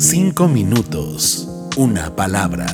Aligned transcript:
Cinco 0.00 0.46
minutos, 0.46 1.48
una 1.76 2.14
palabra. 2.14 2.66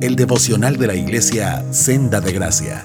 El 0.00 0.14
devocional 0.14 0.76
de 0.76 0.86
la 0.86 0.94
iglesia 0.94 1.64
Senda 1.72 2.20
de 2.20 2.32
Gracia. 2.32 2.84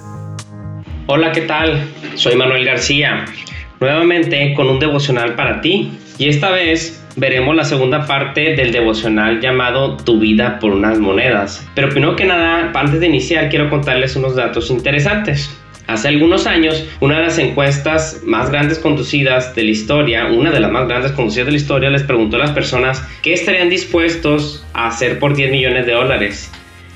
Hola, 1.05 1.31
¿qué 1.31 1.41
tal? 1.41 1.87
Soy 2.15 2.35
Manuel 2.35 2.65
García, 2.65 3.25
nuevamente 3.79 4.55
con 4.55 4.71
un 4.71 4.79
devocional 4.79 5.35
para 5.35 5.61
ti. 5.61 5.91
Y 6.17 6.29
esta 6.29 6.49
vez 6.49 7.05
veremos 7.15 7.55
la 7.55 7.63
segunda 7.63 8.07
parte 8.07 8.55
del 8.55 8.71
devocional 8.71 9.39
llamado 9.39 9.97
Tu 9.97 10.19
vida 10.19 10.57
por 10.57 10.71
unas 10.71 10.97
monedas. 10.97 11.63
Pero 11.75 11.89
primero 11.89 12.15
que 12.15 12.25
nada, 12.25 12.71
antes 12.73 12.99
de 12.99 13.05
iniciar, 13.05 13.49
quiero 13.49 13.69
contarles 13.69 14.15
unos 14.15 14.35
datos 14.35 14.71
interesantes. 14.71 15.55
Hace 15.87 16.07
algunos 16.07 16.47
años, 16.47 16.83
una 16.99 17.17
de 17.17 17.23
las 17.23 17.37
encuestas 17.37 18.21
más 18.25 18.49
grandes 18.49 18.79
conducidas 18.79 19.53
de 19.53 19.63
la 19.63 19.69
historia, 19.69 20.25
una 20.25 20.51
de 20.51 20.59
las 20.59 20.71
más 20.71 20.87
grandes 20.87 21.11
conducidas 21.11 21.45
de 21.45 21.51
la 21.51 21.57
historia, 21.57 21.89
les 21.91 22.01
preguntó 22.01 22.37
a 22.37 22.39
las 22.39 22.51
personas 22.51 23.07
qué 23.21 23.33
estarían 23.33 23.69
dispuestos 23.69 24.65
a 24.73 24.87
hacer 24.87 25.19
por 25.19 25.35
10 25.35 25.51
millones 25.51 25.85
de 25.85 25.91
dólares. 25.91 26.51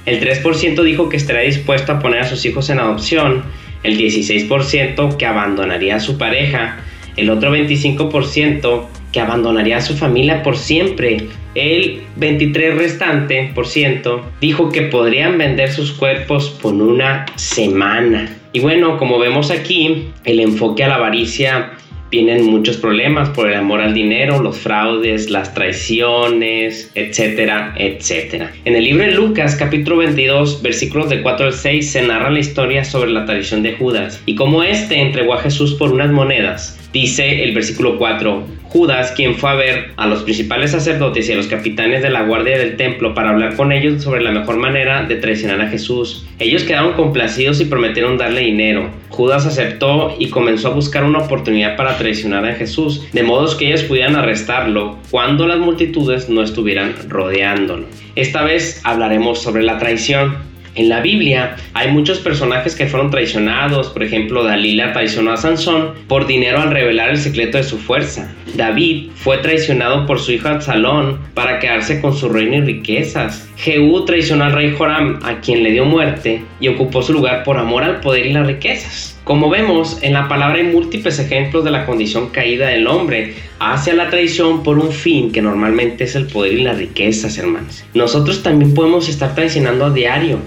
El 0.08 0.20
3% 0.20 0.82
dijo 0.82 1.08
que 1.08 1.18
estaría 1.18 1.44
dispuesto 1.44 1.92
a 1.92 2.00
poner 2.00 2.22
a 2.22 2.28
sus 2.28 2.44
hijos 2.46 2.72
en 2.72 2.80
adopción, 2.80 3.44
el 3.84 3.96
16% 3.96 5.18
que 5.18 5.26
abandonaría 5.28 5.98
a 5.98 6.00
su 6.00 6.18
pareja, 6.18 6.80
el 7.16 7.30
otro 7.30 7.56
25% 7.56 8.88
que 9.12 9.20
abandonaría 9.20 9.78
a 9.78 9.82
su 9.82 9.96
familia 9.96 10.42
por 10.42 10.58
siempre. 10.58 11.28
El 11.54 12.02
23 12.16 12.76
restante 12.76 13.52
por 13.54 13.68
ciento 13.68 14.26
dijo 14.42 14.72
que 14.72 14.84
podrían 14.84 15.38
vender 15.38 15.72
sus 15.72 15.92
cuerpos 15.92 16.50
por 16.62 16.74
una 16.74 17.26
semana. 17.36 18.39
Y 18.52 18.62
bueno, 18.62 18.98
como 18.98 19.20
vemos 19.20 19.52
aquí, 19.52 20.08
el 20.24 20.40
enfoque 20.40 20.84
a 20.84 20.88
la 20.88 20.96
avaricia 20.96 21.74
vienen 22.10 22.48
muchos 22.48 22.78
problemas 22.78 23.30
por 23.30 23.48
el 23.48 23.56
amor 23.56 23.80
al 23.80 23.94
dinero, 23.94 24.42
los 24.42 24.58
fraudes, 24.58 25.30
las 25.30 25.54
traiciones, 25.54 26.92
etcétera, 26.96 27.76
etcétera. 27.78 28.52
En 28.66 28.76
el 28.76 28.86
libro 28.86 29.04
de 29.04 29.12
Lucas, 29.12 29.56
capítulo 29.56 29.98
22, 29.98 30.64
versículos 30.64 31.10
de 31.10 31.22
4 31.22 31.46
al 31.46 31.54
6, 31.54 31.92
se 31.92 32.02
narra 32.02 32.32
la 32.32 32.40
historia 32.40 32.84
sobre 32.84 33.12
la 33.12 33.26
traición 33.26 33.62
de 33.62 33.74
Judas 33.74 34.22
y 34.26 34.34
cómo 34.34 34.64
éste 34.64 35.00
entregó 35.00 35.36
a 35.36 35.42
Jesús 35.42 35.76
por 35.76 35.92
unas 35.92 36.12
monedas. 36.12 36.76
Dice 36.92 37.44
el 37.44 37.54
versículo 37.54 38.00
4, 38.00 38.48
Judas, 38.70 39.12
quien 39.14 39.36
fue 39.36 39.50
a 39.50 39.56
ver 39.56 39.92
a 39.98 40.06
los 40.06 40.22
principales 40.22 40.72
sacerdotes 40.72 41.28
y 41.28 41.32
a 41.32 41.36
los 41.36 41.48
capitanes 41.48 42.04
de 42.04 42.12
la 42.12 42.22
guardia 42.22 42.58
del 42.58 42.78
templo 42.78 43.16
para 43.16 43.32
hablar 43.32 43.56
con 43.56 43.72
ellos 43.72 44.04
sobre 44.04 44.22
la 44.22 44.32
mejor 44.32 44.58
manera 44.58 45.04
de 45.04 45.16
traicionar 45.16 45.60
a 45.60 45.70
Jesús. 45.70 46.28
Ellos 46.38 46.64
quedaron 46.64 46.94
complacidos 46.94 47.60
y 47.62 47.66
prometieron 47.66 48.18
darle 48.18 48.42
dinero. 48.42 48.92
Judas 49.10 49.48
aceptó 49.48 50.16
y 50.20 50.30
comenzó 50.30 50.68
a 50.68 50.74
buscar 50.76 51.04
una 51.04 51.20
oportunidad 51.20 51.76
para 51.76 51.98
traicionar 51.98 52.46
a 52.46 52.54
Jesús, 52.54 53.08
de 53.12 53.24
modo 53.24 53.58
que 53.58 53.68
ellos 53.68 53.84
pudieran 53.84 54.16
arrestarlo 54.16 54.98
cuando 55.10 55.48
las 55.48 55.58
multitudes 55.58 56.30
no 56.30 56.44
estuvieran 56.44 56.94
rodeándolo. 57.08 57.88
Esta 58.16 58.44
vez 58.44 58.82
hablaremos 58.84 59.42
sobre 59.42 59.64
la 59.64 59.78
traición. 59.78 60.49
En 60.80 60.88
la 60.88 61.02
Biblia 61.02 61.58
hay 61.74 61.92
muchos 61.92 62.20
personajes 62.20 62.74
que 62.74 62.88
fueron 62.88 63.12
traicionados, 63.12 63.90
por 63.90 64.02
ejemplo 64.02 64.46
Dalila 64.46 64.94
traicionó 64.94 65.34
a 65.34 65.36
Sansón 65.36 65.94
por 66.08 66.26
dinero 66.26 66.62
al 66.62 66.72
revelar 66.72 67.10
el 67.10 67.18
secreto 67.18 67.58
de 67.58 67.66
su 67.66 67.78
fuerza. 67.78 68.34
David 68.56 69.10
fue 69.14 69.40
traicionado 69.40 70.06
por 70.06 70.22
su 70.22 70.32
hijo 70.32 70.48
Absalón 70.48 71.20
para 71.34 71.60
quedarse 71.60 72.00
con 72.00 72.16
su 72.16 72.30
reino 72.30 72.56
y 72.56 72.62
riquezas. 72.62 73.50
Jehú 73.58 74.06
traicionó 74.06 74.46
al 74.46 74.54
rey 74.54 74.74
Joram 74.74 75.20
a 75.22 75.42
quien 75.42 75.64
le 75.64 75.72
dio 75.74 75.84
muerte 75.84 76.44
y 76.62 76.70
ocupó 76.70 77.02
su 77.02 77.12
lugar 77.12 77.44
por 77.44 77.58
amor 77.58 77.84
al 77.84 78.00
poder 78.00 78.28
y 78.28 78.32
las 78.32 78.48
riquezas. 78.48 79.20
Como 79.26 79.50
vemos, 79.50 80.02
en 80.02 80.14
la 80.14 80.30
palabra 80.30 80.60
hay 80.60 80.64
múltiples 80.64 81.20
ejemplos 81.20 81.66
de 81.66 81.72
la 81.72 81.86
condición 81.86 82.30
caída 82.30 82.70
del 82.70 82.88
hombre 82.88 83.36
hacia 83.60 83.94
la 83.96 84.10
traición 84.10 84.64
por 84.64 84.80
un 84.80 84.94
fin 84.94 85.34
que 85.34 85.42
normalmente 85.42 86.06
es 86.06 86.16
el 86.16 86.28
poder 86.28 86.54
y 86.54 86.64
las 86.64 86.78
riquezas, 86.78 87.38
hermanos. 87.38 87.84
Nosotros 87.94 88.44
también 88.44 88.74
podemos 88.74 89.10
estar 89.10 89.36
traicionando 89.36 89.86
a 89.86 89.90
diario 89.90 90.40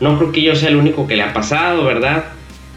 no 0.00 0.18
creo 0.18 0.32
que 0.32 0.42
yo 0.42 0.54
sea 0.54 0.68
el 0.68 0.76
único 0.76 1.06
que 1.06 1.16
le 1.16 1.22
ha 1.22 1.32
pasado, 1.32 1.84
¿verdad? 1.84 2.24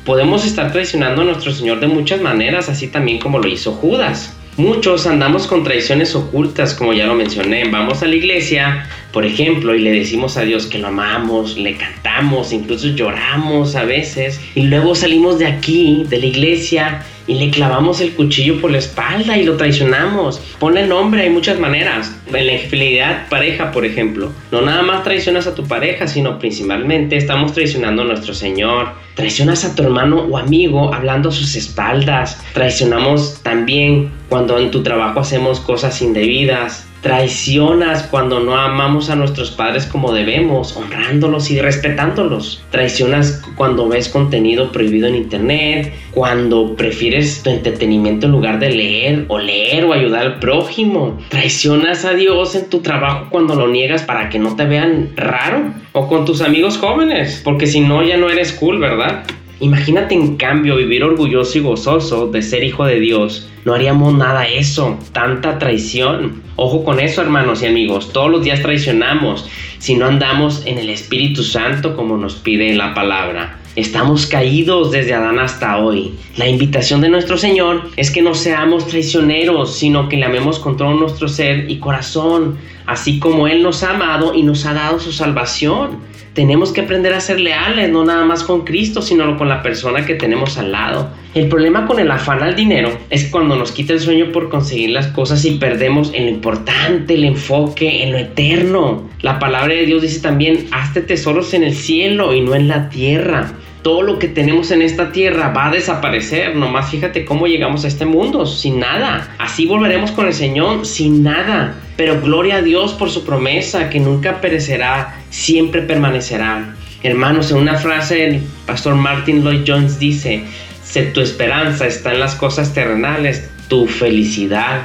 Podemos 0.06 0.46
estar 0.46 0.72
traicionando 0.72 1.22
a 1.22 1.25
nuestro 1.25 1.52
Señor 1.52 1.80
de 1.80 1.88
muchas 1.88 2.22
maneras, 2.22 2.69
así 2.69 2.88
también 2.88 3.19
como 3.19 3.40
lo 3.40 3.47
hizo 3.47 3.74
Judas. 3.74 4.38
Muchos 4.58 5.06
andamos 5.06 5.46
con 5.46 5.64
traiciones 5.64 6.16
ocultas, 6.16 6.74
como 6.74 6.91
ya 6.91 7.06
lo 7.06 7.14
mencioné. 7.14 7.69
Vamos 7.69 8.02
a 8.02 8.08
la 8.08 8.16
iglesia, 8.16 8.88
por 9.12 9.24
ejemplo, 9.24 9.75
y 9.75 9.81
le 9.81 9.91
decimos 9.91 10.36
a 10.36 10.41
Dios 10.41 10.66
que 10.66 10.80
lo 10.80 10.88
amamos, 10.88 11.58
le 11.58 11.75
cantamos, 11.75 12.52
incluso 12.52 12.88
lloramos 12.88 13.75
a 13.75 13.84
veces, 13.84 14.41
y 14.56 14.64
luego 14.64 14.96
salimos 14.96 15.38
de 15.38 15.46
aquí, 15.46 16.06
de 16.09 16.18
la 16.18 16.25
iglesia, 16.25 17.06
y 17.28 17.36
le 17.36 17.52
clavamos 17.52 18.00
el 18.00 18.14
cuchillo 18.14 18.60
por 18.60 18.72
la 18.72 18.78
espalda 18.78 19.38
y 19.38 19.44
lo 19.44 19.58
traicionamos. 19.58 20.42
Ponle 20.60 20.88
nombre, 20.88 21.24
hay 21.24 21.30
muchas 21.30 21.60
maneras. 21.60 22.16
En 22.34 22.48
la 22.48 22.54
infidelidad 22.54 23.28
pareja, 23.30 23.72
por 23.72 23.86
ejemplo, 23.86 24.32
no 24.52 24.62
nada 24.62 24.82
más 24.82 25.04
traicionas 25.04 25.46
a 25.46 25.54
tu 25.54 25.68
pareja, 25.68 26.08
sino 26.08 26.40
principalmente 26.40 27.18
estamos 27.18 27.54
traicionando 27.54 28.02
a 28.02 28.06
nuestro 28.06 28.34
Señor. 28.34 28.90
Traicionas 29.16 29.66
a 29.66 29.76
tu 29.76 29.84
hermano 29.84 30.22
o 30.22 30.38
amigo 30.38 30.94
hablando 30.94 31.30
a 31.30 31.32
sus 31.32 31.56
espaldas. 31.56 32.42
Traicionamos 32.54 33.42
también 33.44 34.12
cuando 34.30 34.58
en 34.58 34.72
tu 34.72 34.84
trabajo 34.84 35.20
hacemos 35.20 35.59
cosas 35.59 36.02
indebidas. 36.02 36.87
Traicionas 37.02 38.03
cuando 38.03 38.40
no 38.40 38.56
amamos 38.56 39.09
a 39.09 39.16
nuestros 39.16 39.52
padres 39.52 39.85
como 39.85 40.12
debemos, 40.12 40.75
honrándolos 40.75 41.52
y 41.52 41.59
respetándolos. 41.59 42.63
Traicionas 42.72 43.44
cuando 43.56 43.88
ves 43.88 44.09
contenido 44.09 44.72
prohibido 44.72 45.08
en 45.08 45.16
internet, 45.16 45.94
cuando 46.12 46.75
prefieres 46.75 47.44
tu 47.44 47.52
entretenimiento 47.52 48.25
en 48.25 48.31
lugar 48.31 48.59
de 48.59 48.72
leer 48.72 49.25
o 49.28 49.38
leer 49.38 49.85
o 49.85 49.94
ayudar 49.94 50.25
al 50.25 50.40
prójimo. 50.40 51.18
Traicionas 51.30 52.03
a 52.06 52.13
Dios 52.13 52.56
en 52.56 52.69
tu 52.69 52.80
trabajo 52.80 53.28
cuando 53.29 53.56
lo 53.56 53.68
niegas 53.68 54.02
para 54.02 54.29
que 54.29 54.40
no 54.40 54.56
te 54.56 54.66
vean 54.66 55.12
raro. 55.16 55.74
O 55.94 56.08
con 56.08 56.25
tus 56.25 56.41
amigos 56.41 56.78
jóvenes, 56.78 57.41
porque 57.44 57.68
si 57.68 57.79
no 57.79 58.03
ya 58.03 58.18
no 58.18 58.29
eres 58.29 58.53
cool, 58.53 58.79
¿verdad? 58.79 59.24
Imagínate 59.59 60.13
en 60.13 60.38
cambio 60.38 60.75
vivir 60.75 61.03
orgulloso 61.03 61.57
y 61.57 61.62
gozoso 61.62 62.28
de 62.28 62.44
ser 62.44 62.63
hijo 62.63 62.85
de 62.85 63.00
Dios. 63.00 63.50
No 63.66 63.73
haríamos 63.73 64.13
nada 64.13 64.47
eso, 64.47 65.00
tanta 65.13 65.57
traición. 65.57 66.44
Ojo 66.56 66.84
con 66.84 67.00
eso, 67.00 67.22
hermanos 67.22 67.63
y 67.63 67.66
amigos. 67.66 68.13
Todos 68.13 68.29
los 68.29 68.44
días 68.44 68.62
traicionamos 68.62 69.50
si 69.79 69.96
no 69.96 70.06
andamos 70.06 70.63
en 70.66 70.78
el 70.78 70.90
Espíritu 70.90 71.44
Santo 71.44 71.96
como 71.96 72.17
nos 72.17 72.35
pide 72.35 72.73
la 72.75 72.94
palabra. 72.94 73.59
Estamos 73.75 74.25
caídos 74.25 74.91
desde 74.91 75.13
Adán 75.13 75.40
hasta 75.40 75.78
hoy. 75.78 76.13
La 76.35 76.47
invitación 76.47 77.01
de 77.01 77.09
nuestro 77.09 77.38
Señor 77.38 77.90
es 77.96 78.09
que 78.09 78.22
no 78.22 78.34
seamos 78.34 78.88
traicioneros, 78.88 79.75
sino 79.75 80.07
que 80.09 80.17
le 80.17 80.25
amemos 80.25 80.59
con 80.59 80.78
todo 80.78 80.94
nuestro 80.94 81.28
ser 81.28 81.69
y 81.69 81.78
corazón, 81.78 82.57
así 82.88 83.20
como 83.20 83.48
Él 83.48 83.62
nos 83.62 83.84
ha 83.84 83.92
amado 83.92 84.34
y 84.34 84.42
nos 84.42 84.66
ha 84.66 84.74
dado 84.74 85.00
su 85.00 85.12
salvación. 85.12 86.00
Tenemos 86.34 86.72
que 86.72 86.81
aprender 86.81 87.14
a 87.14 87.20
ser 87.20 87.40
leales, 87.40 87.90
no 87.90 88.06
nada 88.06 88.24
más 88.24 88.44
con 88.44 88.64
Cristo, 88.64 89.02
sino 89.02 89.38
con 89.38 89.50
la 89.50 89.64
persona 89.64 90.06
que 90.06 90.16
tenemos 90.16 90.58
al 90.58 90.72
lado. 90.72 91.09
El 91.34 91.50
problema 91.50 91.86
con 91.88 92.00
el 92.00 92.09
afán 92.12 92.44
al 92.44 92.56
dinero 92.56 92.96
es 93.09 93.26
cuando 93.26 93.56
nos 93.56 93.72
quita 93.72 93.94
el 93.94 94.00
sueño 94.00 94.31
por 94.31 94.50
conseguir 94.50 94.92
las 94.92 95.08
cosas 95.08 95.44
y 95.46 95.52
perdemos 95.52 96.12
en 96.14 96.26
lo 96.26 96.31
importante, 96.31 97.16
el 97.16 97.26
enfoque, 97.26 98.03
en 98.03 98.12
lo 98.12 98.20
eterno. 98.20 99.09
La 99.22 99.40
palabra 99.40 99.74
de 99.74 99.86
Dios 99.86 100.03
dice 100.03 100.20
también, 100.20 100.68
hazte 100.72 101.02
tesoros 101.02 101.53
en 101.53 101.64
el 101.64 101.76
cielo 101.76 102.34
y 102.34 102.42
no 102.42 102.56
en 102.56 102.68
la 102.68 102.90
tierra 102.90 103.53
todo 103.88 104.02
lo 104.02 104.20
que 104.20 104.28
tenemos 104.28 104.72
en 104.72 104.81
esta 104.81 105.14
tierra 105.14 105.53
va 105.56 105.68
a 105.68 105.72
desaparecer. 105.72 106.58
Nomás 106.58 106.92
fíjate 106.92 107.24
cómo 107.24 107.48
llegamos 107.48 107.86
a 107.86 107.88
este 107.88 108.06
mundo, 108.06 108.46
sin 108.46 108.81
nada. 108.81 109.34
Así 109.40 109.66
volveremos 109.66 110.12
con 110.12 110.28
el 110.28 110.34
Señor, 110.34 110.86
sin 110.86 111.24
nada. 111.24 111.74
Pero 111.96 112.20
gloria 112.20 112.58
a 112.58 112.62
Dios 112.62 112.92
por 112.92 113.09
su 113.09 113.24
promesa, 113.24 113.90
que 113.90 114.02
nunca 114.02 114.42
perecerá, 114.42 115.22
siempre 115.30 115.84
permanecerá. 115.84 116.76
Hermanos, 117.02 117.50
en 117.52 117.59
una 117.59 117.76
frase 117.76 118.28
el 118.28 118.42
pastor 118.66 118.96
Martin 118.96 119.42
Lloyd 119.42 119.64
Jones 119.66 119.97
dice, 120.00 120.44
si 120.84 121.03
tu 121.14 121.22
esperanza 121.22 121.88
está 121.88 122.12
en 122.12 122.20
las 122.20 122.36
cosas 122.36 122.74
terrenales, 122.74 123.50
tu 123.70 123.88
felicidad 123.88 124.81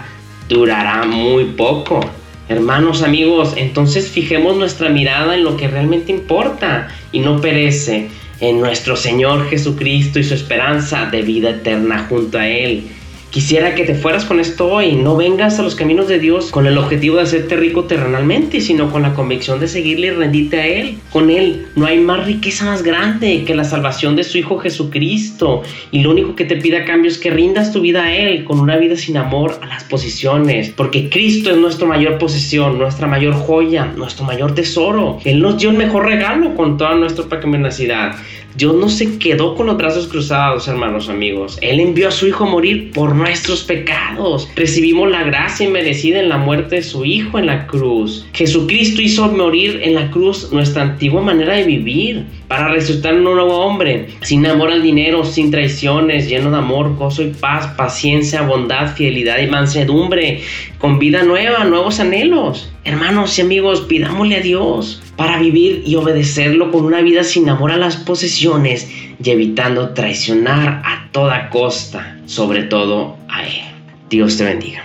durará 0.48 1.02
muy 1.06 1.46
poco. 1.46 2.08
Hermanos, 2.48 3.02
amigos, 3.02 3.54
entonces 3.56 4.08
fijemos 4.08 4.56
nuestra 4.56 4.90
mirada 4.90 5.34
en 5.34 5.42
lo 5.42 5.56
que 5.56 5.66
realmente 5.66 6.12
importa 6.12 6.86
y 7.10 7.18
no 7.18 7.40
perece 7.40 8.08
en 8.42 8.60
nuestro 8.60 8.96
Señor 8.96 9.48
Jesucristo 9.48 10.18
y 10.18 10.24
su 10.24 10.34
esperanza 10.34 11.06
de 11.06 11.22
vida 11.22 11.50
eterna 11.50 12.06
junto 12.08 12.38
a 12.38 12.48
Él. 12.48 12.88
Quisiera 13.32 13.74
que 13.74 13.84
te 13.84 13.94
fueras 13.94 14.26
con 14.26 14.40
esto 14.40 14.70
hoy, 14.70 14.92
no 14.92 15.16
vengas 15.16 15.58
a 15.58 15.62
los 15.62 15.74
caminos 15.74 16.06
de 16.06 16.18
Dios 16.18 16.50
con 16.50 16.66
el 16.66 16.76
objetivo 16.76 17.16
de 17.16 17.22
hacerte 17.22 17.56
rico 17.56 17.84
terrenalmente, 17.84 18.60
sino 18.60 18.92
con 18.92 19.00
la 19.00 19.14
convicción 19.14 19.58
de 19.58 19.68
seguirle 19.68 20.08
y 20.08 20.10
rendirte 20.10 20.60
a 20.60 20.66
Él. 20.66 20.98
Con 21.10 21.30
Él 21.30 21.66
no 21.74 21.86
hay 21.86 21.98
más 21.98 22.26
riqueza 22.26 22.66
más 22.66 22.82
grande 22.82 23.44
que 23.46 23.54
la 23.54 23.64
salvación 23.64 24.16
de 24.16 24.24
su 24.24 24.36
Hijo 24.36 24.58
Jesucristo. 24.58 25.62
Y 25.90 26.02
lo 26.02 26.10
único 26.10 26.36
que 26.36 26.44
te 26.44 26.56
pide 26.56 26.76
a 26.76 26.84
cambio 26.84 27.10
es 27.10 27.16
que 27.16 27.30
rindas 27.30 27.72
tu 27.72 27.80
vida 27.80 28.04
a 28.04 28.14
Él 28.14 28.44
con 28.44 28.60
una 28.60 28.76
vida 28.76 28.96
sin 28.96 29.16
amor 29.16 29.58
a 29.62 29.66
las 29.66 29.84
posiciones. 29.84 30.68
Porque 30.68 31.08
Cristo 31.08 31.50
es 31.50 31.56
nuestra 31.56 31.86
mayor 31.86 32.18
posesión, 32.18 32.78
nuestra 32.78 33.06
mayor 33.06 33.32
joya, 33.32 33.86
nuestro 33.96 34.26
mayor 34.26 34.54
tesoro. 34.54 35.20
Él 35.24 35.40
nos 35.40 35.56
dio 35.56 35.70
el 35.70 35.78
mejor 35.78 36.04
regalo 36.04 36.54
con 36.54 36.76
toda 36.76 36.96
nuestra 36.96 37.24
pecaminosidad. 37.24 38.14
Dios 38.54 38.74
no 38.74 38.90
se 38.90 39.18
quedó 39.18 39.54
con 39.54 39.66
los 39.66 39.78
brazos 39.78 40.08
cruzados, 40.08 40.68
hermanos 40.68 41.08
amigos. 41.08 41.56
Él 41.62 41.80
envió 41.80 42.08
a 42.08 42.10
su 42.10 42.26
Hijo 42.26 42.44
a 42.44 42.50
morir 42.50 42.90
por 42.92 43.14
nuestros 43.22 43.62
pecados. 43.62 44.48
Recibimos 44.56 45.08
la 45.08 45.22
gracia 45.22 45.66
inmerecida 45.66 46.18
en 46.18 46.28
la 46.28 46.38
muerte 46.38 46.76
de 46.76 46.82
su 46.82 47.04
Hijo 47.04 47.38
en 47.38 47.46
la 47.46 47.68
cruz. 47.68 48.26
Jesucristo 48.32 49.00
hizo 49.00 49.30
morir 49.30 49.80
en 49.84 49.94
la 49.94 50.10
cruz 50.10 50.52
nuestra 50.52 50.82
antigua 50.82 51.22
manera 51.22 51.54
de 51.54 51.62
vivir 51.64 52.26
para 52.52 52.68
resucitar 52.68 53.14
un 53.14 53.24
nuevo 53.24 53.60
hombre, 53.60 54.08
sin 54.20 54.46
amor 54.46 54.70
al 54.70 54.82
dinero, 54.82 55.24
sin 55.24 55.50
traiciones, 55.50 56.28
lleno 56.28 56.50
de 56.50 56.58
amor, 56.58 56.96
gozo 56.96 57.22
y 57.22 57.30
paz, 57.30 57.68
paciencia, 57.78 58.42
bondad, 58.42 58.94
fidelidad 58.94 59.38
y 59.38 59.46
mansedumbre, 59.46 60.42
con 60.76 60.98
vida 60.98 61.22
nueva, 61.22 61.64
nuevos 61.64 61.98
anhelos. 61.98 62.70
Hermanos 62.84 63.38
y 63.38 63.40
amigos, 63.40 63.80
pidámosle 63.88 64.36
a 64.36 64.40
Dios 64.40 65.02
para 65.16 65.38
vivir 65.38 65.82
y 65.86 65.94
obedecerlo 65.94 66.70
con 66.70 66.84
una 66.84 67.00
vida 67.00 67.24
sin 67.24 67.48
amor 67.48 67.72
a 67.72 67.78
las 67.78 67.96
posesiones 67.96 68.86
y 69.18 69.30
evitando 69.30 69.94
traicionar 69.94 70.82
a 70.84 71.08
toda 71.10 71.48
costa, 71.48 72.18
sobre 72.26 72.64
todo 72.64 73.16
a 73.30 73.46
Él. 73.46 73.62
Dios 74.10 74.36
te 74.36 74.44
bendiga. 74.44 74.82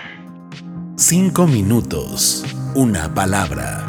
Cinco 0.95 1.45
minutos, 1.45 2.45
una 2.75 3.13
palabra 3.13 3.85